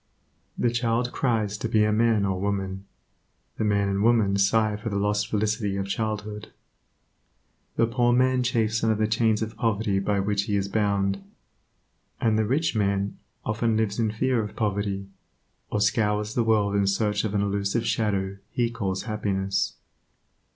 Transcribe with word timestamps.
The 0.57 0.71
child 0.71 1.11
cries 1.11 1.59
to 1.59 1.69
be 1.69 1.83
a 1.83 1.91
man 1.91 2.25
or 2.25 2.41
woman; 2.41 2.85
the 3.57 3.63
man 3.63 3.87
and 3.87 4.01
woman 4.01 4.35
sigh 4.35 4.75
for 4.75 4.89
the 4.89 4.95
lost 4.95 5.27
felicity 5.27 5.77
of 5.77 5.85
childhood. 5.85 6.51
The 7.75 7.85
poor 7.85 8.11
man 8.11 8.41
chafes 8.41 8.83
under 8.83 8.95
the 8.95 9.05
chains 9.05 9.43
of 9.43 9.55
poverty 9.55 9.99
by 9.99 10.19
which 10.19 10.45
he 10.45 10.55
is 10.55 10.67
bound, 10.67 11.23
and 12.19 12.35
the 12.35 12.45
rich 12.45 12.75
man 12.75 13.19
often 13.45 13.77
lives 13.77 13.99
in 13.99 14.09
fear 14.09 14.41
of 14.43 14.55
poverty, 14.55 15.07
or 15.69 15.79
scours 15.79 16.33
the 16.33 16.43
world 16.43 16.75
in 16.75 16.87
search 16.87 17.23
of 17.23 17.35
an 17.35 17.43
elusive 17.43 17.85
shadow 17.85 18.37
he 18.49 18.71
calls 18.71 19.03
happiness. 19.03 19.73